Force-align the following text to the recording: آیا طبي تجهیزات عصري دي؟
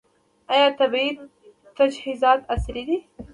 آیا 0.53 0.67
طبي 0.79 1.05
تجهیزات 1.77 2.39
عصري 2.53 2.83
دي؟ 2.87 2.97